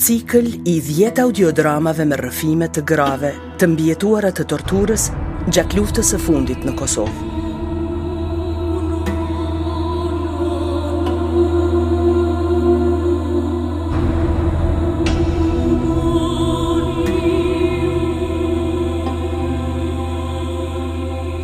[0.00, 5.10] cikl i 10 audiodramave me rrëfime të grave të mbijetuara të torturës
[5.52, 7.28] gjatë luftës së fundit në Kosovë.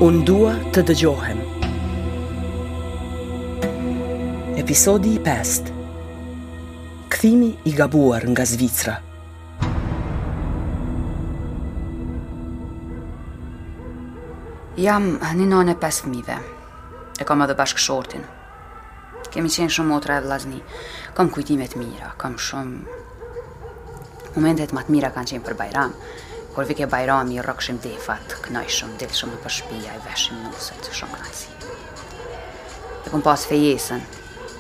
[0.07, 1.41] Unë dua të dëgjohem.
[4.65, 5.76] Episodi i pestë.
[7.27, 8.93] Kthimi i gabuar nga Zvicra.
[14.79, 15.09] Jam
[15.39, 16.37] një nënë e pesë fëmive.
[17.19, 18.23] E kam edhe bashkë shortin.
[19.35, 20.61] Kemi qenë shumë motra e vlazni.
[21.19, 22.99] Kam kujtimet mira, kam shumë...
[24.39, 25.99] Momentet më të mira kanë qenë për Bajram.
[26.55, 31.29] Kur vike Bajrami, rëkshim defat, kënoj shumë, del shumë në shpia, i veshim nusët, shumë
[31.35, 31.51] si.
[33.03, 34.07] E kam pas fejesën,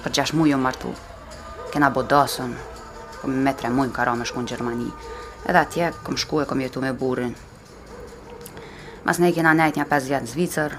[0.02, 0.98] për gjash mujë u martu,
[1.72, 2.54] kena bodasën,
[3.20, 4.88] kom me tre mujnë kara me shku në Gjermani,
[5.46, 7.32] edhe atje kom shku e kom jetu me burin.
[9.06, 10.76] Mas ne kena nejt një 5 vjetë në Zvicër,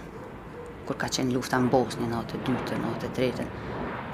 [0.88, 3.52] kur ka qenë lufta në Bosni, në atë dytë, në atë tretën,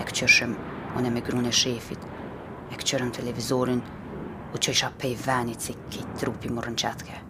[0.01, 0.55] e këqërshim,
[0.99, 2.03] unë e me grune shefit,
[2.73, 3.81] e këqërën televizorin,
[4.53, 7.21] u që isha pej venit si ki trupi më rënqetke,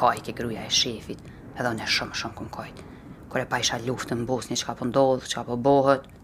[0.00, 1.20] ka i ke gruja e shefit,
[1.56, 2.88] edhe unë e shumë shumë kënë kajtë.
[3.30, 6.19] Kur e pa isha luftë në Bosni, që ka pëndodhë, po që ka pëbohët, po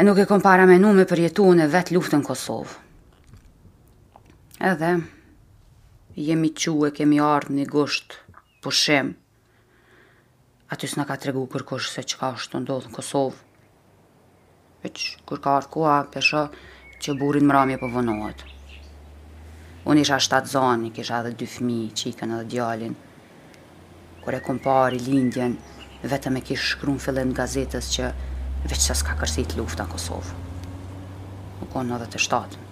[0.00, 2.76] e nuk e kom para me nu me përjetu në vetë luftën në Kosovë.
[4.64, 4.92] Edhe,
[6.16, 8.16] jemi që e kemi ardhë një gusht,
[8.64, 9.10] pushim.
[10.72, 13.36] Aty s'na ka tregu kërkush se që ka është të ndodhë në Kosovë.
[14.86, 16.46] Veç, kur ka ardhë kua, pesho
[17.02, 18.46] që burin mramje për po vënohet.
[19.84, 22.96] Unë isha shtatë zani, kisha dhe dy fmi, qikën edhe djalin.
[24.24, 25.60] Kur kom pari lindjen,
[26.08, 28.12] vetëm e kishë shkru në fillet në gazetës që
[28.68, 30.34] veç se s'ka kërsit lufta në Kosovë.
[31.60, 32.66] Më konë në dhe të shtatën.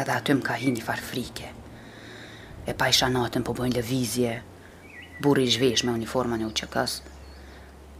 [0.00, 1.50] Edhe aty më ka hi një farë frike.
[2.70, 4.34] E pa isha natën po bojnë levizje,
[5.24, 6.98] buri i zhvesh me uniforma e uqëkës.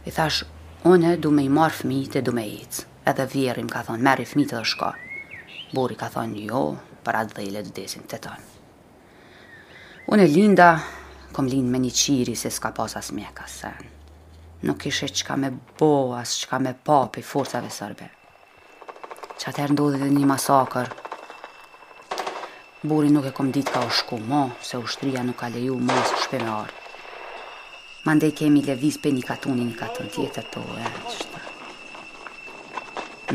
[0.05, 0.43] I thash,
[0.85, 2.61] une du me i marë fmitë e du me i
[3.09, 4.91] Edhe vjerim ka thonë, meri fmitë dhe shka.
[5.73, 6.63] Buri ka thonë, jo,
[7.05, 8.45] për atë dhe i desin të tonë.
[10.13, 10.73] Unë linda,
[11.33, 13.89] kom linë me një qiri se s'ka pas as mjeka sen.
[14.61, 18.07] Nuk ishe qka me bo, as qka me pa, për forcave sërbe.
[19.41, 20.91] Që atër ndodhë dhe një masakër.
[22.85, 26.19] Buri nuk e kom ditë ka shku ma, se ushtria nuk ka leju, ma, së
[26.25, 26.75] shpe me arë.
[28.05, 31.41] Mandej kemi leviz për një katunin, një katun, tjetër të po e, qështë.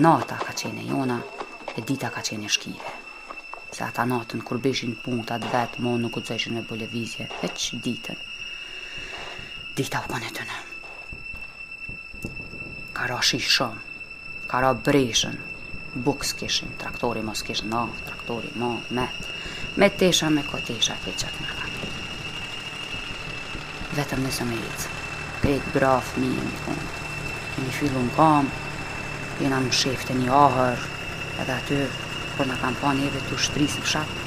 [0.06, 1.18] Nata ka qene jona,
[1.74, 2.94] e dita ka qene shkive.
[3.74, 6.80] Se ata natën, kur bishin punët atë vetë, ma, nuk u të zeshën me bë
[6.84, 8.24] levizje, e që ditën.
[9.76, 10.72] Dita u kone të nëmë
[13.06, 13.82] ra shi shumë,
[14.50, 15.36] ka ra breshën,
[16.06, 19.04] buks kishin, traktori mos kish na, traktori ma, me,
[19.76, 21.70] me tesha, me kotesha, keqat në ka.
[23.98, 24.90] Vetëm nëse me jitë,
[25.44, 26.90] krejt braf, mi e një kumë,
[27.54, 28.50] kemi fillu në kam,
[29.44, 30.88] jena më shefte një ahër,
[31.44, 31.80] edhe aty,
[32.36, 34.22] kur në kam pa njeve të shtrisë në shatë,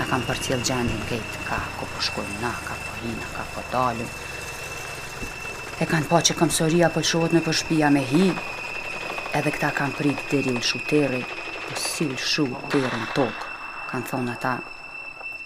[0.00, 3.44] në kam për cilë gjendin kejtë, ka, ko po shkojnë na, ka po hinë, ka
[3.52, 4.12] po dalën,
[5.82, 8.26] E kanë pa po që këmsëria pëllëshohet po në përshpia me hi.
[9.34, 11.18] Edhe këta kanë prit diri në shuteri,
[11.64, 13.46] po si lë shuteri në tokë,
[13.90, 14.52] kanë thonë ata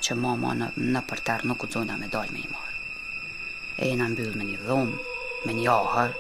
[0.04, 2.76] që mama në, në përter nuk u zonja me dalë me i marë.
[3.80, 4.98] E jena mbyllë me një dhomë,
[5.46, 6.12] me një ahër,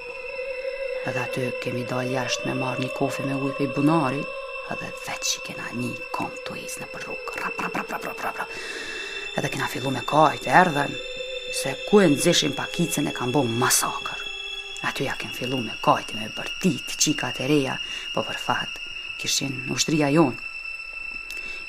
[1.10, 4.24] edhe aty kemi dal jashtë me marë një kofi me ujpë i bunari,
[4.72, 8.24] edhe veç që kena një kom të ejzë në përrukë, rap, rap, rap, rap, rap,
[8.28, 8.58] rap, rap,
[9.36, 10.96] edhe kena fillu me kajtë, erdhen,
[11.62, 14.20] se ku e nëzishin pakicën e kam bo masakër.
[14.88, 17.78] Aty ja kem fillu me kajti me bërtit, qika të reja,
[18.12, 18.82] po për fatë,
[19.18, 20.36] kishin ushtria jonë.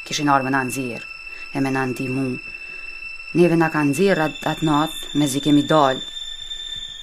[0.07, 1.07] Kishin arme në nëzirë,
[1.55, 2.25] e me në ndimu.
[3.39, 6.03] Neve në kanë nëzirë atë at natë, me zi kemi dalë,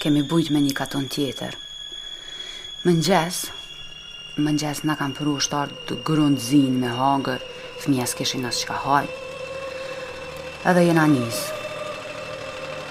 [0.05, 1.57] kemi bujt me një katon tjetër.
[2.85, 3.41] Më nxes,
[4.45, 6.03] më në kanë përru ushtarë të
[6.51, 7.41] zinë me hangër,
[7.81, 9.21] fëmijës kishin asë qka hajë.
[10.69, 11.54] Edhe jena njësë,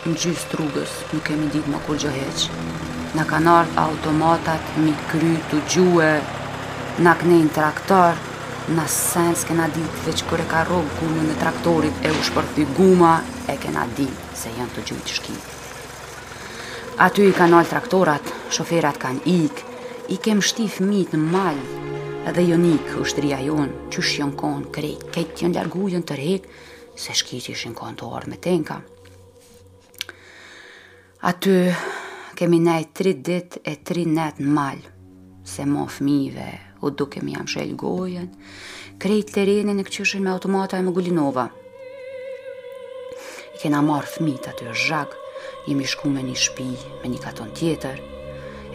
[0.04, 2.42] në gjysë trugës, rrugës, nuk kemi ditë më kur gjëheq.
[3.16, 6.10] Në kanë ardhë automatat, mi kry të gjuë,
[7.06, 8.18] në knejnë traktor,
[8.76, 12.66] në sens kena ditë veç kër e ka rogë gumë në traktorit e u shpërfi
[12.78, 13.14] guma,
[13.48, 15.58] e kena ditë se janë të gjujtë shkitë.
[17.08, 19.66] Aty i kanë alë traktorat, shoferat kanë ikë,
[20.14, 21.98] i kem shtif mit në malë,
[22.32, 26.58] edhe jonik është ria jonë, që shion konë krejtë, ketë jonë ljargujën të rejtë,
[26.96, 28.84] se shkitë ishin konë të orë me tenka.
[31.24, 31.72] Aty
[32.36, 34.90] kemi nejtë tri dit e tri net në malë,
[35.48, 36.48] se mo fmive
[36.84, 38.26] u duke mi jam shëllë gojen,
[39.00, 41.46] krejt të rejnë në këqyshën me automata e më gulinova.
[43.56, 45.16] I kena marë fmit aty është zhag,
[45.72, 46.68] i mi shku me një shpi,
[47.06, 48.04] me një katon tjetër,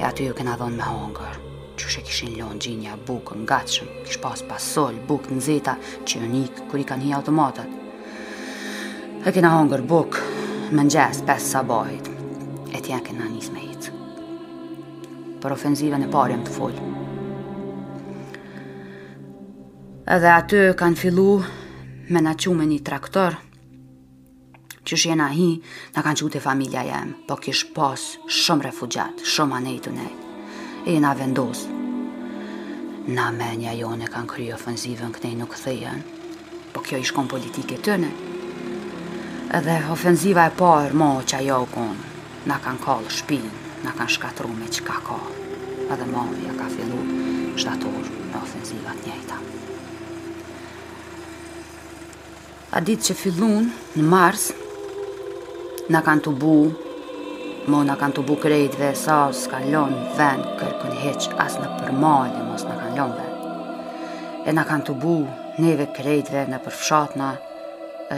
[0.01, 1.37] e aty ju kena dhonë me hongër,
[1.77, 5.77] që shë kishin lonë gjinja bukë në gatshëm, kishë pas pasol, bukë në zeta,
[6.09, 7.77] që një një kër i kanë hi automatët.
[9.29, 10.25] E kena hongër bukë,
[10.73, 12.15] më në gjesë pesë sabajtë,
[12.69, 13.93] e t'ja ke në njës me hitë.
[15.43, 16.87] Për ofenzive në parim të folë.
[20.09, 21.27] Edhe aty kanë fillu
[22.15, 23.37] me në qume një traktor,
[24.89, 25.49] që shjena hi,
[25.95, 30.17] në kanë qute familja jemë, po kish pas shumë refugjat, shumë anë i të nejë,
[30.95, 31.75] e në vendosë.
[33.13, 36.01] Në menja jone kanë kryo ofenzive në këtej nuk thejen,
[36.73, 38.11] po kjo ishkon politike të në,
[39.61, 42.09] edhe ofenziva e parë mo që ajo konë,
[42.49, 43.49] Në kanë kallë shpinë,
[43.85, 45.17] në kanë shkatru me qka ka.
[45.93, 47.01] A dhe mamëja ka fillu
[47.61, 47.99] shtator
[48.31, 49.37] në ofenzivat njejta.
[52.73, 53.69] A ditë që fillun
[53.99, 54.47] në mars,
[55.93, 56.55] në kanë të bu,
[57.69, 62.43] mo në kanë të bu krejtve, sa s'ka lonë vend kërkën heq, as në përmajnë,
[62.49, 63.73] mos në kanë lonë vend.
[64.49, 65.19] E në kanë të bu
[65.61, 67.29] neve krejtve në përfshatna,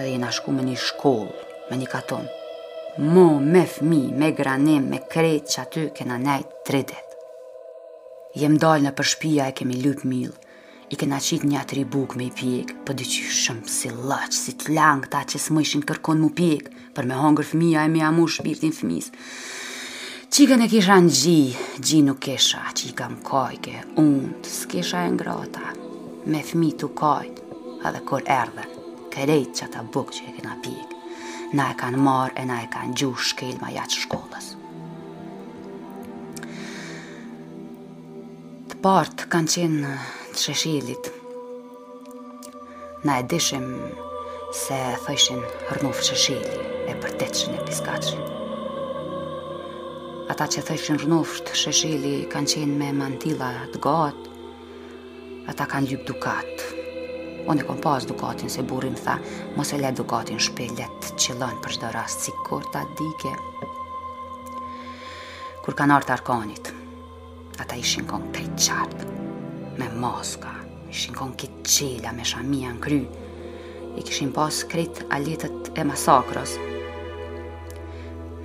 [0.07, 2.37] e në shku me një shkollë, me një katonë
[3.01, 7.15] mo me fmi, me granim, me krejt që aty kena nejt tre dit.
[8.37, 10.35] Jem dalë në përshpia e kemi lup mil,
[10.93, 13.89] i kena qit një atri buk me i pjek, për po dy që shumë si
[14.05, 17.87] lach, si të langë ta që së ishin kërkon mu pjek, për me hongër fmija
[17.87, 19.09] e mi amu shpirtin fmis.
[20.31, 21.41] Qikën e kisha në gji,
[21.81, 25.73] gji nuk kisha, qika më kam kojke, undë, s'kisha e ngrota,
[26.31, 27.41] me fmi të kojt,
[27.81, 28.69] edhe kur erdhe,
[29.17, 30.97] kërejt që ata buk që e kena pjekë
[31.53, 34.49] na e kanë marë e na e kanë gju shkelma jatë shkollës.
[38.71, 39.97] Të partë kanë qenë
[40.31, 41.09] të sheshilit,
[43.07, 43.67] na e dishim
[44.63, 46.63] se thëshin hërnuf të sheshili
[46.93, 48.23] e për të të e piskatshin.
[50.31, 54.37] Ata që thëshin hërnuf të sheshili kanë qenë me mantila të gatë,
[55.51, 56.75] ata kanë ljubë dukatë,
[57.51, 59.17] Unë e kom pas dukatin se burim tha,
[59.57, 63.33] mos e le dukatin shpillet të qëllon për shdo rast, si kur ta dike.
[65.67, 66.71] Kur kanë artë arkanit,
[67.59, 69.09] ata ishin kon të qartë,
[69.81, 70.53] me moska
[70.95, 73.01] ishin kon kitë qela me shamia në kry,
[73.99, 76.55] i kishin pas krit alitët e masakros.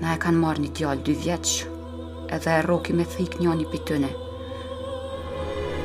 [0.02, 1.76] Na e kanë marrë një djallë dy vjeqë,
[2.40, 4.12] edhe e roki me thik një një pëtëne.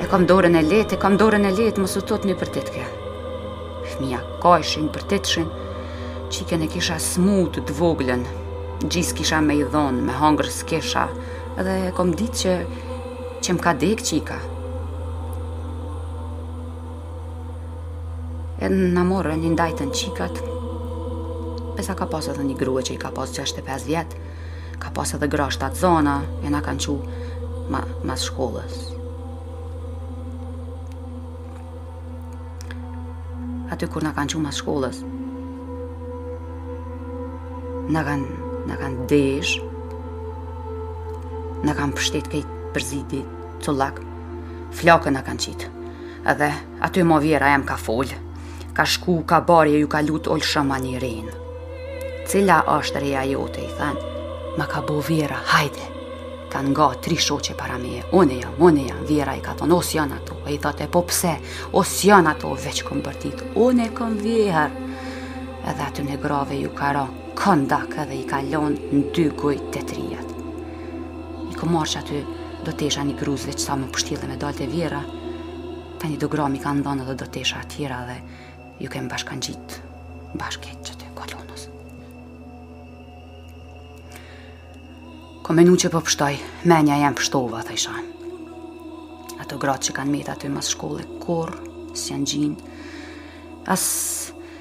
[0.01, 2.57] E kam dorën e letë, e kam dorën e letë, mos u tot një për
[2.57, 3.00] të kërë
[4.01, 5.49] fëmija, ka ishin, për të të shin,
[6.33, 8.25] qiken e kisha smut të voglën
[8.91, 11.07] gjis kisha me i dhon, me hangër s'kesha,
[11.61, 12.55] edhe kom ditë që
[13.45, 14.39] që më ka dek qika.
[18.61, 20.41] E në në morë një ndajtë në qikat,
[21.77, 24.23] pesa ka posë edhe një grue që i ka posë 65 vjetë,
[24.83, 26.99] ka posë edhe atë zona, e na kanë qu
[27.73, 28.85] ma, mas shkollës,
[33.71, 35.01] aty kur na kanë qumë as shkollës.
[37.95, 38.39] Na kanë,
[38.71, 39.59] na kanë desh,
[41.67, 43.25] na kanë pështet kejtë përzidi,
[43.65, 44.01] cullak.
[44.79, 45.69] flakën na kanë qitë.
[46.31, 46.49] Edhe
[46.87, 48.19] aty ma vjera jem ka folë,
[48.77, 51.39] ka shku, ka barje, ju ka lutë olë shëma një rinë.
[52.31, 55.75] Cila është reja jote, i thanë, ma ka bo vjera, hajde.
[55.81, 55.97] Hajde
[56.51, 59.77] kanë nga tri shoqe para me e, one jam, one jam, vjera i ka tonë,
[59.77, 61.37] os janë ato, e i thate, po pse,
[61.79, 64.65] os janë ato, veç këm bërtit, one këm vjerë,
[65.71, 67.07] edhe aty në grave ju ka ra,
[67.39, 70.35] këndak edhe i kalon në dy guj të trijat.
[71.49, 72.21] I ku marrë që aty
[72.67, 75.01] do të esha një gruz që sa më pështilë me dalë të vjera,
[76.01, 78.21] ta një du grami ka ndonë dhe do të esha atyra dhe
[78.83, 79.81] ju kemë bashkan gjitë,
[80.37, 81.70] bashkët që të kolonës.
[85.43, 86.35] Ko menu që po pështoj,
[86.69, 87.93] menja jem pështova, thë isha.
[89.41, 91.55] Ato gratë që kanë metë aty mas shkolle, kur,
[91.97, 92.75] si janë gjinë,
[93.73, 93.83] as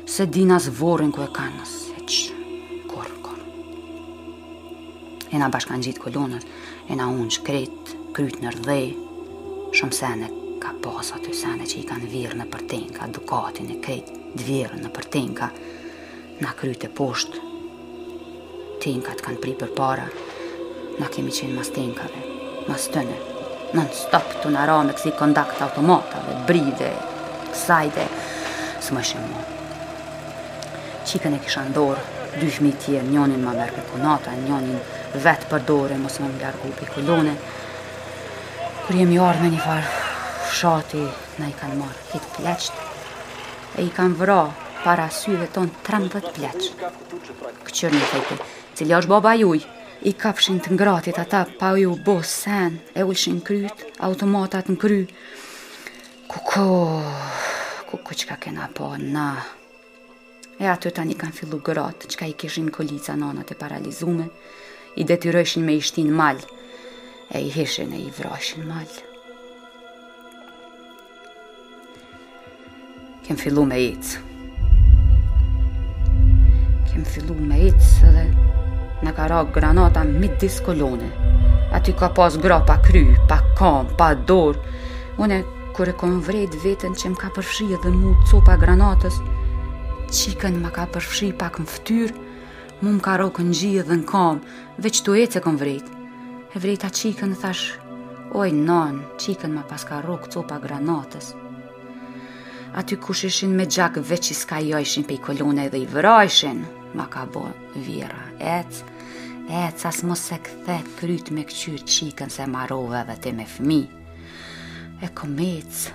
[0.10, 2.40] se din as vorën ku e kanë, as e që,
[2.92, 3.42] kur, kur.
[5.30, 6.48] E na bashkë kanë gjitë kolonët,
[6.88, 8.88] e na unë që kretë, krytë në rdhej,
[9.76, 10.32] shumë sene
[10.64, 14.94] ka pas aty sene që i kanë virë në përtenka, dukatin e kretë, dvirë në
[14.96, 15.52] përtenka,
[16.40, 17.44] na krytë e poshtë,
[18.80, 20.08] të kanë pri për para,
[21.00, 22.22] Na kemi qenë mas tenkave,
[22.68, 23.16] mas tëne.
[23.76, 26.90] Non stop të në me kësi kontakt automatave, bride,
[27.62, 28.04] sajte,
[28.88, 29.44] së më shimë.
[31.12, 32.04] Qikën e kisha ndorë,
[32.42, 34.84] dy shmi tjerë, njonin më mërë për punata, njonin
[35.28, 37.38] vetë për dore, mos më më ljargu për kulone.
[38.84, 39.98] Kër jemi orë me një farë,
[40.58, 41.06] shati,
[41.40, 42.84] në i kanë marë kitë pleqët,
[43.80, 44.40] e i kanë vëra
[44.84, 46.94] para syve tonë 13 pleqë.
[47.70, 48.42] Këqër një fejtë,
[48.80, 49.78] cilja është baba jujë,
[50.08, 55.00] i kapshin të ngratit ata pa ju bo sen, e ullshin kryt, automatat në kry.
[56.30, 56.68] Kuko,
[57.90, 59.34] kuko qka kena po, na.
[60.60, 64.28] E aty tani kanë fillu gratë, qka i kishin kolica nonat e paralizume,
[64.96, 66.40] i detyrojshin me ishtin mal,
[67.36, 68.88] e i hishin e i vrashin mal.
[73.28, 74.24] Kem fillu me icë.
[76.90, 78.26] Kem fillu me icë dhe...
[78.30, 78.48] Edhe
[79.00, 81.08] Në ka rakë granata mid kolone.
[81.72, 84.58] aty ka pas gra pa kry, pa kam, pa dor.
[85.18, 89.22] Une, kër e kon vrejt vetën që më ka përfshi edhe mu të copa granatës,
[90.12, 92.10] qikën më ka përfshi pak më ftyr,
[92.82, 94.42] mu më ka rakë në gjithë dhe në kam,
[94.84, 95.88] veç të e kon vrejt.
[96.52, 97.78] E vrejta qikën thash,
[98.36, 101.32] oj non, qikën më pas ka rakë copa granatës.
[102.76, 106.60] Aty kush ishin me gjak veç i s'ka jojshin pe i kolone dhe i vërajshin,
[106.94, 108.84] ma ka bo vira, ec,
[109.50, 113.82] ec, as mos se këthet kryt me këqyr qikën se marove dhe ti me fmi.
[115.04, 115.90] E kom ec,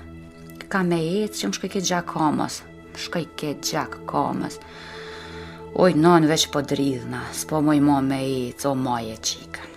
[0.71, 2.61] ka me ec që më shkoj këtë gjak kamës
[2.95, 4.61] më shkoj këtë gjak komës.
[5.75, 9.73] Oj, non, veç po dridhna, s'po moj mo me ec, o moj e qikën.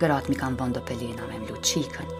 [0.00, 2.14] Gratë mi kanë bëndo pelina me mlu qikën,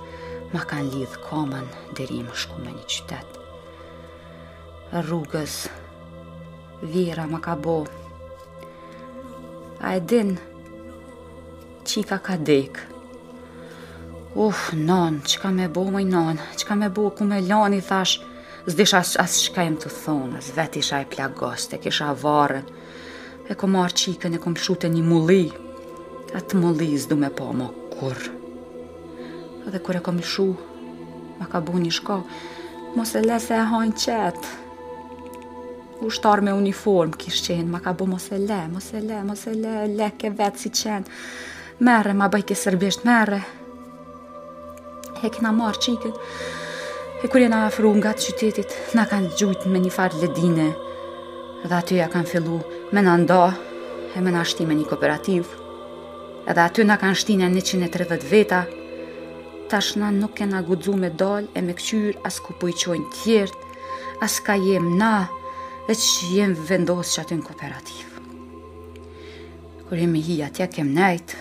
[0.52, 3.37] ma kanë lidhë komën, deri më shku me një qytetë
[5.06, 5.52] rrugës
[6.82, 7.84] vjera më ka bo.
[9.80, 10.37] A e din,
[11.84, 12.80] qika ka dek.
[14.34, 17.80] Uf, non, që ka me bo mëj non, që ka me bo ku me lani
[17.82, 18.20] thash,
[18.68, 22.66] zdish as, as shka të thonë, as vet isha e plagoste, kisha varën,
[23.50, 25.46] e ko marë qikën e ku shute një muli,
[26.38, 28.18] atë muli zdu me po më kur.
[29.70, 30.49] Dhe kur e ku shu,
[31.40, 32.18] më ka bu një shko,
[32.96, 34.49] mos e lese e hajnë qetë,
[36.07, 39.42] ushtar me uniform kishë qenë, ma ka bo mos e le, mos e le, mos
[39.50, 41.07] e le, le ke vetë si qenë,
[41.87, 43.42] merre, ma bajke sërbisht, merre.
[45.21, 46.21] He kena marë qikët,
[47.21, 50.71] he kur e na afru nga të qytetit, na kanë gjujtë me një farë ledine,
[51.66, 52.61] dhe aty ja kanë fillu
[52.97, 53.40] me në nda,
[54.16, 55.50] e me në ashti me një kooperativ,
[56.49, 58.62] dhe aty na kanë shtine në 130 veta,
[59.71, 63.69] tash na nuk kena gudzu me dal, e me këqyr, as ku pojqojnë tjertë,
[64.25, 65.14] as ka jem na,
[65.90, 68.11] veç që jem vendosë që aty në kooperativ.
[69.88, 71.38] Kër jemi hi atje kem nejtë,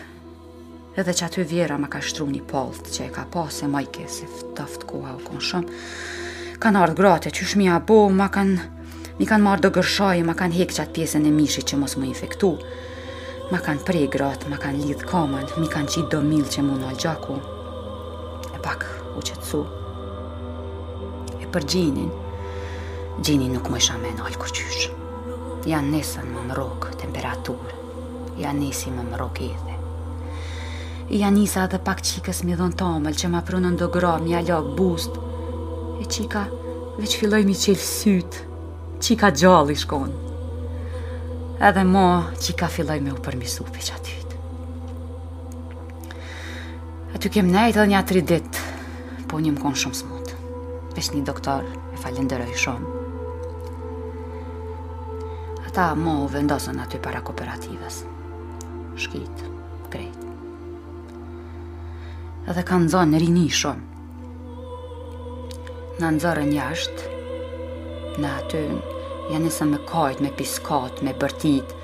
[0.98, 4.06] edhe që aty vjera më ka shtru një polët që e ka pasë e majke
[4.10, 4.26] se
[4.58, 5.82] taftë koha u konë shumë,
[6.66, 8.68] kanë ardhë gratë që a bo, më kanë
[9.20, 12.06] Mi kanë marrë do gërshajë, ma kanë hekë qatë pjesën e mishit që mos më
[12.08, 12.54] infektu.
[13.52, 16.86] Ma kanë prej gratë, ma kanë lidhë kamën, mi kanë qitë do milë që mund
[16.86, 17.36] në alëgjaku.
[18.56, 18.88] E pak
[19.20, 19.62] u qëtësu.
[21.44, 22.08] E përgjinin,
[23.20, 24.84] Gjini nuk më isha me në alë kërqysh.
[25.68, 27.74] Ja nesën më më rokë temperaturë.
[28.40, 29.74] Ja nisi më më rokë edhe.
[31.20, 34.72] Ja nisa dhe pak qikës mi dhënë tomëll që ma prunën do grobë një alëgë
[34.80, 35.24] bustë.
[36.00, 36.46] E qika
[37.02, 38.46] veç filloj mi qelë sytë.
[39.04, 40.22] Qika gjallë i shkonë.
[41.68, 42.06] Edhe mo
[42.40, 44.16] qika filloj me u përmisu për që aty.
[47.18, 48.64] A ty kem nejtë edhe një atri ditë,
[49.28, 50.38] po një më konë shumë smutë.
[50.96, 52.96] Vesh një doktor e falenderoj shumë.
[55.70, 58.00] Ata mo vendosën aty para kooperatives.
[58.98, 59.42] Shkit,
[59.94, 60.18] krejt.
[62.50, 64.56] Edhe kanë zonë rini shumë.
[66.02, 67.12] Në nëzërën jashtë,
[68.18, 68.62] në aty
[69.30, 71.76] janë nëse me kajt, me piskat, me bërtit,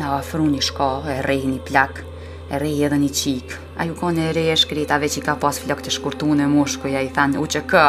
[0.00, 2.00] në afru një shko, e rejë një plak,
[2.48, 3.58] e rejë edhe një qik.
[3.76, 6.88] A ju kone e rejë e shkritave që ka pas flok të shkurtu në mushku,
[6.96, 7.84] ja i thanë u që ka.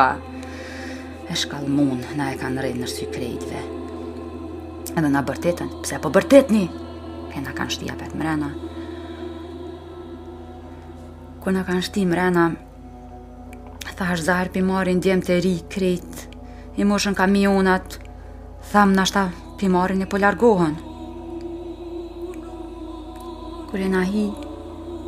[1.31, 3.63] E shkallë mund, na e kanë rejë në sy krejtve.
[4.93, 6.63] Edhe nga bërtetën, pse po bërtetëni?
[7.33, 8.51] E na kanë shtia petë mrena.
[11.41, 12.43] Kër nga kanë shti mrena,
[13.97, 16.21] tha është zahër për marin djemë të ri, krejt,
[16.77, 17.97] i moshën kamionat,
[18.71, 19.23] thamë nga shta
[19.59, 20.75] për marin e po largohën.
[23.71, 24.27] Kër e na hi,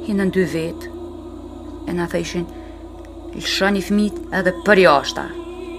[0.07, 0.89] hi në dy vetë,
[1.85, 2.47] e na thë ishin,
[3.37, 5.27] i i fmit edhe për jashta,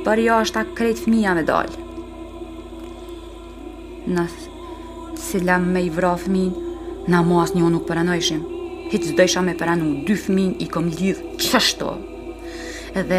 [0.06, 1.85] për jashta krejt fmija me dalë.
[4.06, 4.22] Në
[5.42, 6.52] la me i vra fëmin,
[7.10, 8.42] në mu asë një nuk përanojshim.
[8.92, 11.88] Hitë zdo isha me paranu, dy fëmin i kom lidhë qështo.
[13.02, 13.18] Edhe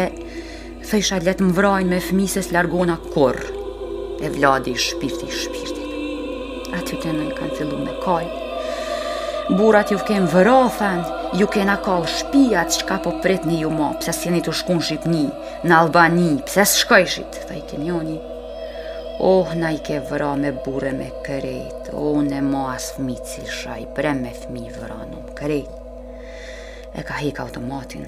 [0.88, 3.52] thëjshë letë më vrajnë me fëmi se largona korë.
[4.24, 6.72] E vladi shpirti shpirti.
[6.72, 8.22] A ty të në kanë fillu me kaj.
[9.60, 10.92] Burat ju kemë vra
[11.36, 15.04] Ju kena kall shpijat, që ka po pritni ju ma, pëse s'jeni të shkun shqip
[15.12, 15.26] një,
[15.68, 18.14] në Albani, pëse s'shkojshit, thaj kenjoni,
[19.20, 23.86] Oh, na i ke vëra me bure me kërejt, oh, ne mo as fmi i
[23.96, 25.72] bre me fmi vëra në kërejt.
[26.94, 28.04] E ka hik automatin,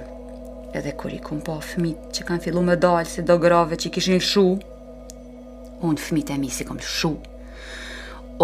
[0.70, 3.90] edhe kur i kum pa fmi që kanë fillu me dalë si do grave që
[3.90, 4.44] i kishin lëshu,
[5.90, 7.10] unë fmi të mi si kom lëshu,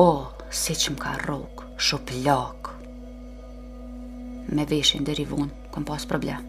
[0.03, 2.75] oh, si që më ka rogë, shup lakë.
[4.59, 6.43] Me veshin dhe rivun, kom pas problem.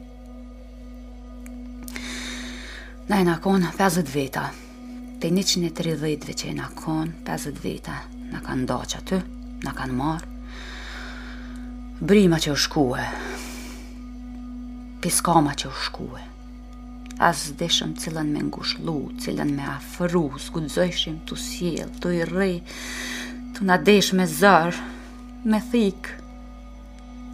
[3.05, 4.49] Na e nakon 50 veta,
[5.17, 7.93] Te 130 vetë që i në kon 50 vetë
[8.35, 9.17] Në kanë da aty
[9.65, 10.27] Në kanë marë.
[12.11, 13.05] Brima që u shkue
[15.01, 16.21] Piskama që u shkue
[17.29, 18.95] As deshëm cilën me ngushlu
[19.25, 22.51] Cilën me afru s'gudzojshim të zëshim të siel Të i rri
[23.57, 24.77] Të në desh me zër
[25.49, 26.11] Me thik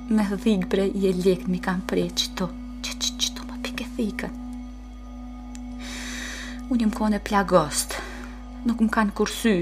[0.08, 3.60] Me thik bre i e lek Mi kam prej qëto Qëto që, që, që, më
[3.68, 4.40] pike thikët
[6.74, 7.94] unë jëmë kone plagost,
[8.66, 9.60] nuk më kanë kursy,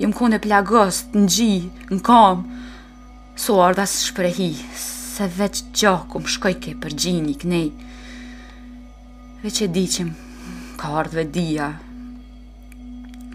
[0.00, 1.56] jëmë kone plagost, në gji,
[1.92, 2.46] në kam,
[3.36, 7.68] so ardhas shprehi, se veç gjakum shkojke për gjini, kënej,
[9.44, 10.06] veç e di që
[10.80, 11.68] ka ardhve dia,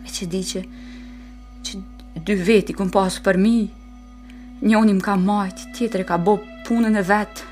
[0.02, 0.64] veç e di që,
[1.62, 1.84] që
[2.26, 3.58] dy veti këm pasu për mi,
[4.66, 7.50] njoni më ka majt, tjetëre ka bo punën e vetë,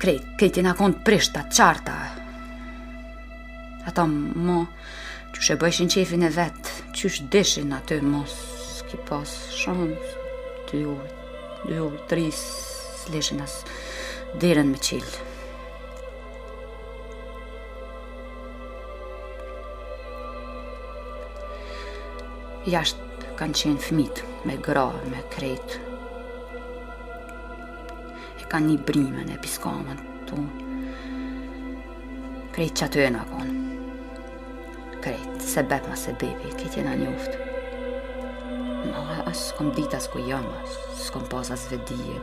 [0.00, 1.96] krejt, krejt jena kontë prishta, qarta.
[3.88, 4.64] Ata mo,
[5.34, 8.32] që shë bëjshin qefin e vetë, që shë dëshin aty mos,
[8.78, 9.88] s'ki pas shumë,
[10.70, 10.96] dy u,
[11.68, 15.28] dy u, tri, s'leshin leshin asë, dyren me qilë.
[22.70, 25.80] Jashtë kanë qenë fmitë, me gra, me krejtë,
[28.50, 30.34] ka një brime në episkamën tu.
[32.50, 33.58] Krejt që aty e në konë.
[35.04, 37.46] Krejt, se bep ma se bebi, këtë jena uftë.
[38.90, 42.16] Ma, asë s'kom dita s'ku jam, asë s'kom pas asë vedije,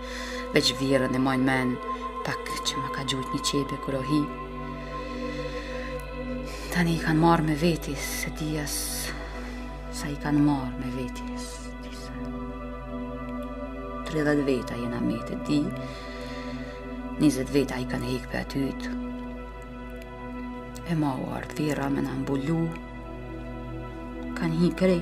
[0.54, 1.72] veç virën e mojnë men,
[2.28, 4.20] pak që ma ka gjujt një qepe kër o hi.
[6.74, 8.76] Tani i kanë marrë me vetis, se dijas
[9.96, 11.48] sa i kanë marrë me vetis.
[14.12, 15.58] 30 veta jena me të di,
[17.18, 18.86] njëzët veta i kanë hek për atyjt.
[20.88, 22.60] E ma u ardhë me në mbullu,
[24.38, 25.00] kanë hi krej,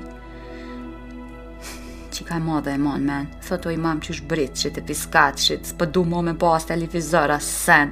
[2.16, 4.86] që ka ma dhe e ma në men, thot i mam që britë, që të
[4.88, 7.92] piskat që të spëdu mo me pas televizor elifizora sen,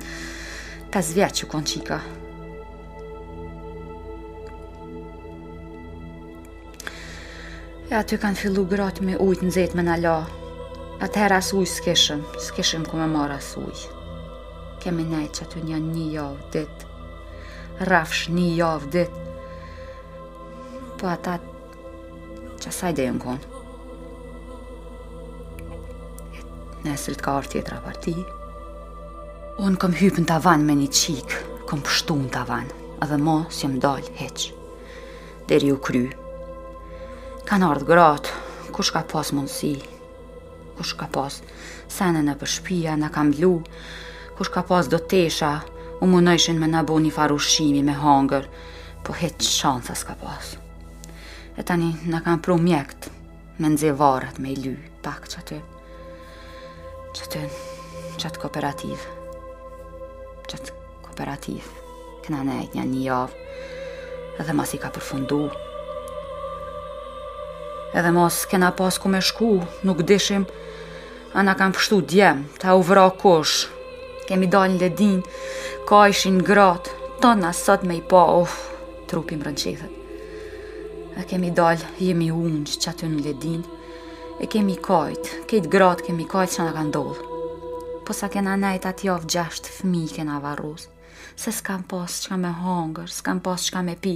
[0.94, 2.00] të zvjet që konë qika.
[7.92, 10.16] E aty kanë fillu gratë me ujtë në zetë me në la,
[11.04, 14.03] Atëhera s'uj ujtë s'keshëm, s'keshëm ku me maras ujtë
[14.84, 16.82] kemi ne që aty një një javë dit
[17.90, 19.20] rafsh një javë dit
[21.00, 23.40] po ata që saj dhe jënë kon
[26.84, 28.16] nësëllë të ka orë parti
[29.64, 32.68] unë këm hypë në tavan me një qikë, këm pështu në tavan
[33.06, 34.30] edhe mo si më dalë
[35.48, 36.04] deri u kry
[37.48, 38.36] kanë ardhë gratë
[38.76, 39.76] kush ka pas mundësi
[40.76, 41.40] kush ka pas
[41.96, 45.62] sene në përshpia në kam lu në kam lu kush ka pas do tesha,
[46.02, 48.48] u më me nabu një faru shimi me hangër,
[49.04, 50.58] po heqë shansa s'ka pas.
[51.58, 53.10] E tani në kam pru mjekt,
[53.60, 55.60] me nëzje varët me i ly, pak që aty,
[57.14, 57.44] që aty,
[58.18, 58.98] që atë kooperativ,
[60.50, 60.72] që atë
[61.06, 61.62] kooperativ,
[62.26, 63.38] këna ne e një një javë,
[64.42, 65.44] edhe mas i ka përfundu,
[67.94, 70.48] edhe mos këna pas ku me shku, nuk dishim,
[71.34, 73.64] A nga kam pështu djemë, ta u vra kosh,
[74.28, 75.20] Kemi dal në ledin,
[75.90, 76.88] ka ishin ngrat,
[77.22, 80.00] tona sot me i pa, po, uff, trupi më rënqethet.
[81.20, 83.60] E kemi dal, jemi unë që aty në ledin,
[84.42, 87.22] e kemi kajt, kejt grat kemi kajt që në ka ndodh.
[88.08, 90.88] Po sa kena nejt atë of gjasht fmi kena varus,
[91.40, 94.16] se s'kam pas që ka me hangër, s'kam pas që ka me pi,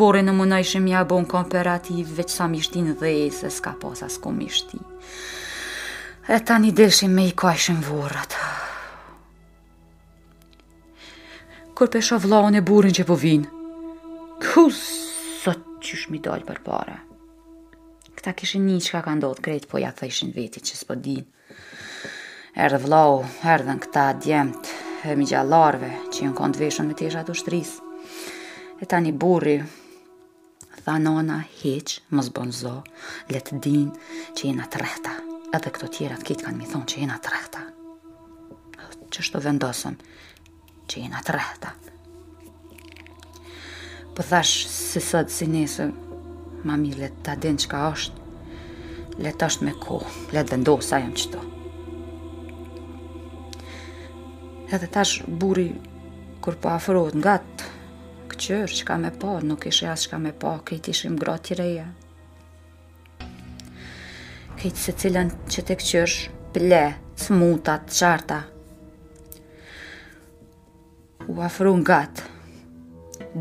[0.00, 4.04] vore në mëna ishë mja bon komperativ, veç sa mishtin dhe e se s'ka pas
[4.04, 4.80] as komishti.
[6.26, 6.72] E ta një
[7.08, 7.80] me i kajshim
[11.76, 13.48] kur pesha vlaun e burin që po vinë.
[14.40, 14.78] Kus,
[15.44, 16.94] sot qysh mi dalë për pare.
[18.16, 21.26] Këta kishin një që ka ka ndodhë krejt, po ja thëshin vetit që s'po dinë.
[22.64, 24.70] Erdhë vlau, erdhën këta djemët,
[25.04, 27.74] e mi gjallarve, që jënë kënë të veshën me tesha të shtris.
[28.80, 29.58] E tani burri,
[30.86, 32.76] tha nona, heq, më zbonzo,
[33.28, 35.12] le letë dinë që jena të rehta,
[35.58, 37.64] edhe këto tjera të kitë kanë mi thonë që jena të rehta.
[39.12, 39.40] Që shto
[40.88, 41.72] që jena të rehta.
[44.16, 45.88] Po thash, si sëtë si nesë,
[46.66, 48.22] mami le të adin që ka është,
[49.26, 49.98] le të është me ko,
[50.32, 51.42] le të vendohë sa jam qëto.
[54.74, 55.68] Edhe tash buri,
[56.42, 57.70] kur po afrohet nga të
[58.32, 61.56] këqërë, që ka me po, nuk ishe asë që ka me po, këjtë ishim grotë
[61.60, 61.86] reja.
[64.56, 66.24] Këjtë se cilën që të këqërë,
[66.56, 66.82] ple,
[67.20, 68.42] smutat, qarta, qarta,
[71.28, 72.26] u afru në gatë,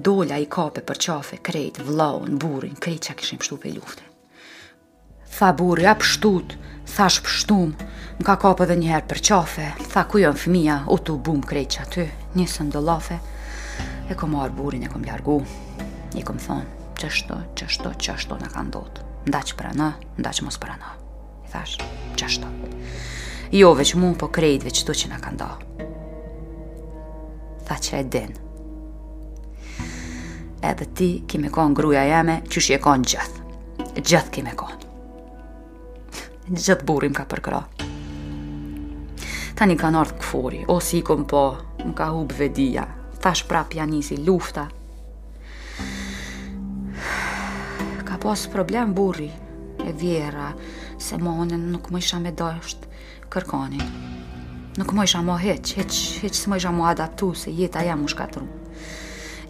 [0.02, 4.04] dolla i kape për qafe, krejt, vlaun, burin, krejt që a kishim pështu pe lufte.
[5.36, 6.56] Tha buri, a pështut,
[6.88, 7.74] thash pështum,
[8.20, 11.76] më ka kape dhe njëherë për qafe, tha ku jo fëmija, u të bum krejt
[11.76, 12.08] që aty,
[12.40, 13.20] njësën dhe lafe,
[14.10, 15.42] e kom arë burin, e kom ljargu,
[16.16, 16.68] e kom thonë,
[17.02, 20.94] që shto, që në ka ndotë, nda që pra në, nda që mos pra në,
[21.46, 21.78] i thash,
[22.16, 22.54] që
[23.56, 25.85] Jo veç mu, po krejt veç të që në ka ndotë,
[27.66, 28.34] tha që e din.
[30.66, 33.44] Edhe ti kime konë gruja jeme, që shje konë gjithë.
[34.06, 34.80] Gjithë kime konë.
[36.48, 37.62] Gjithë burim ka përkra.
[39.56, 41.46] Tani ka nërë këfori, o si kom po,
[41.84, 42.84] më ka hub vedia,
[43.24, 44.66] thash prap janisi lufta.
[48.10, 49.32] Ka pos problem burri,
[49.86, 50.52] e vjera,
[51.00, 52.90] se monen nuk më isha me dësht,
[53.30, 53.80] kërkonin.
[53.86, 54.14] Kërkonin.
[54.76, 58.02] Nuk më isha më heq, heq, heq së më isha më adaptu se jeta jam
[58.04, 58.44] u shkatru.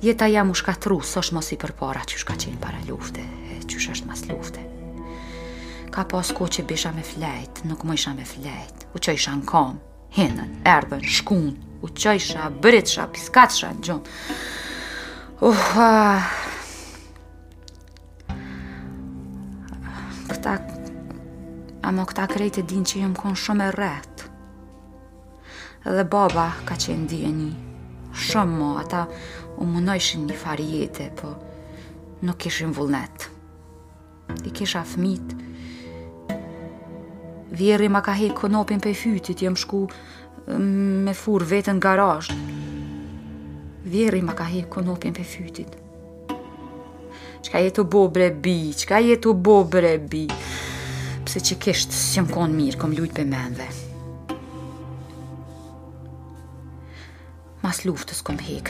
[0.06, 3.24] Jeta jam u shkatru, së është mos i përpara që ka qenë para lufte,
[3.56, 4.62] e që është mas lufte.
[5.90, 9.34] Ka pas ko që bisha me flejt, nuk më isha me flejt, u që isha
[9.40, 9.80] në kom,
[10.14, 11.50] hinën, erdhën, shkun,
[11.82, 14.06] u që isha, bërit shab, piskat shab, gjon.
[15.42, 16.32] Uh, uh,
[20.30, 20.60] këta,
[21.82, 24.15] ama këta krejtë e din që jëmë konë shumë e rrët,
[25.86, 27.52] dhe baba ka qenë djeni.
[28.18, 29.04] Shumë mo, ata
[29.62, 31.34] u mënojshin një farijete, po
[32.26, 33.28] nuk ishin vullnet.
[34.48, 35.36] I kisha fmit.
[37.52, 39.86] Vjeri ma ka hek konopin për fytit, jem shku
[40.48, 42.34] mm, me fur në garajt.
[43.84, 45.72] Vjeri ma ka hek konopin për fytit.
[47.46, 50.26] Qka jetu bo bre bi, qka jetu bo bre bi.
[51.26, 53.68] Pse që kishtë, si më konë mirë, kom lujt për menve.
[57.66, 58.70] Mas luftës kom hek.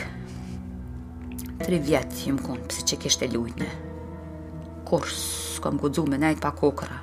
[1.60, 3.68] Tri vjetë jëmë kënë pësi që kështë e lujtëne.
[4.88, 6.98] Kur s'kom gudzu me nejtë pa kokëra.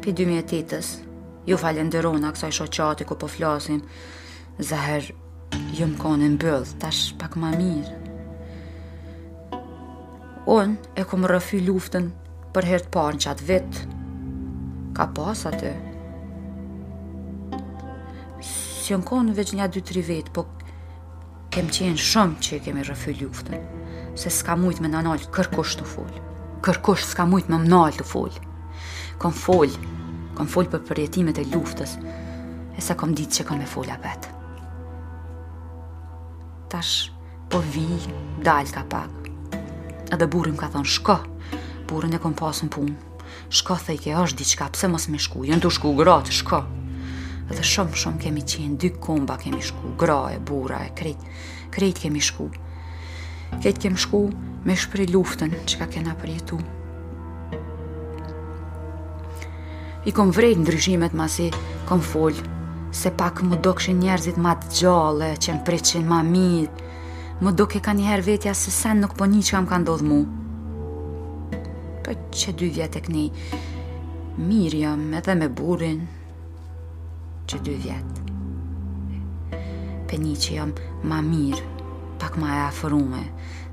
[0.00, 0.88] Pi 2008-ës,
[1.50, 3.80] ju falenderona kësaj shoqati ku po flasim,
[4.70, 5.02] zaher
[5.76, 7.92] jëmë kënë në mbëllë, tash pak ma mirë.
[10.48, 12.06] On e kom rëfi luftën
[12.56, 13.76] për hertë parë në qatë vetë.
[14.96, 15.72] Ka pas atë,
[18.88, 20.46] sjën konë veç nja 2-3 vetë, po
[21.52, 23.64] kem qenë shumë që i kemi rëfy luftën,
[24.16, 26.22] se s'ka mujtë me në nalë kërkosh të folë,
[26.64, 28.44] kërkosh s'ka mujtë me më nalë të folë,
[29.20, 29.90] kom folë,
[30.38, 34.30] kom folë për përjetimet e luftës, e sa kom ditë që kom me folë apet.
[36.72, 37.10] Tash,
[37.52, 37.84] po vi,
[38.48, 39.28] dalë ka pak,
[40.16, 41.18] edhe burim ka thonë shko,
[41.92, 43.04] burin e kom pasën punë,
[43.52, 46.58] Shko, thejke, është diqka, pëse mos me shku, jënë të shku, gratë, shko,
[47.52, 51.22] dhe shumë shumë kemi qenë, dy komba kemi shku, graje, bura e krejt,
[51.72, 52.48] krejt kemi shku.
[53.62, 54.20] Krejt kemi shku
[54.68, 56.58] me shpri luftën që ka kena përjetu.
[60.06, 61.48] I kom vrejt ndryshimet masi
[61.88, 62.36] kom fol,
[62.94, 66.92] se pak më do këshin njerëzit ma të gjallë, që më preqin ma mirë,
[67.44, 70.08] më do ke ka njerë vetja se sen nuk po një që kam ka ndodhë
[70.10, 70.20] mu.
[72.04, 73.26] Për po që dy vjetë e këni,
[74.44, 76.04] mirë jam edhe me burin,
[77.48, 79.56] që dy vjetë.
[80.08, 80.70] Për një që jam
[81.08, 81.76] ma mirë
[82.18, 83.24] Pak ma e afërume,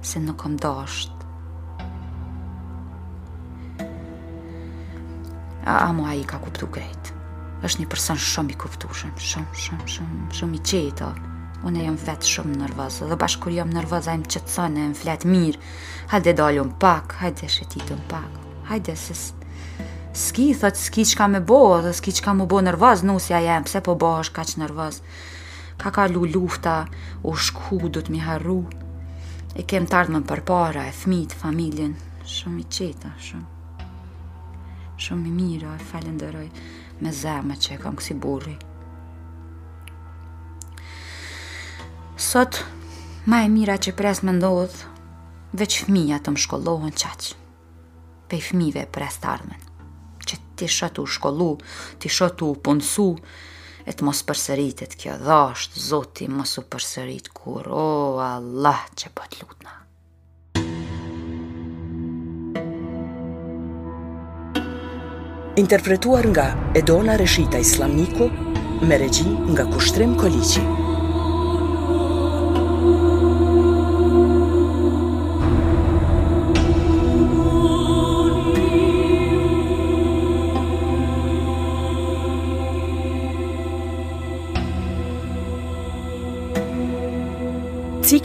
[0.06, 1.12] Se nuk kom dasht
[5.66, 7.12] A, a mu i ka kuptu grejt
[7.66, 11.08] është një person shumë i kuptu shumë Shumë, shumë, shumë, i qeta
[11.66, 14.92] Unë e jam vetë shumë nërvazë Dhe bashkë kur jam nërvazë A im qëtësane, e
[14.94, 15.64] më fletë mirë
[16.14, 19.45] Hajde dalë unë pak Hajde shetitë unë pak Hajde sësë
[20.18, 23.02] Ski, thot, ski që ka me bo, dhe ski po që ka me bo nërvaz,
[23.04, 24.88] nusja jem, pëse po bo është ka që
[25.82, 26.88] Ka ka lu lufta,
[27.24, 28.62] u shku, du të mi harru.
[29.60, 33.90] E kem të ardhme për para, e fmit, familjen, shumë i qeta, shumë.
[34.98, 36.48] Shumë i mira, e falenderoj
[37.02, 38.56] me zemë që e kam kësi burri.
[42.16, 42.64] Sot,
[43.28, 44.88] ma e mira që pres me ndodhë,
[45.60, 47.36] veç fmija të më shkollohën qaqë,
[48.32, 49.65] pej fmive pres të ardhme
[50.56, 51.58] ti shatu shkollu,
[52.00, 53.14] ti shatu punsu,
[53.86, 59.12] e të mos përsëritet kjo dhasht, zoti mos u përsërit kur, o oh, Allah që
[59.18, 59.76] pët po lutna.
[65.62, 68.28] Interpretuar nga Edona Reshita Islamiku,
[68.90, 70.18] me regji nga Kushtrim Kolici.
[70.18, 70.84] Kushtrim Kolici.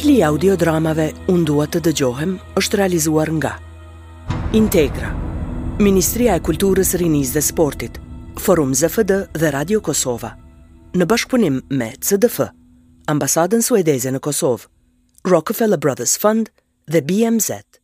[0.00, 3.50] Cikli i audiodramave Un dua të dëgjohem është realizuar nga
[4.56, 5.10] Integra,
[5.82, 7.98] Ministria e Kulturës, Rinisë dhe Sportit,
[8.40, 10.30] Forum ZFD dhe Radio Kosova,
[10.96, 12.46] në bashkëpunim me CDF,
[13.12, 14.70] Ambasadën Suedeze në Kosovë,
[15.28, 16.48] Rockefeller Brothers Fund
[16.88, 17.79] dhe BMZ.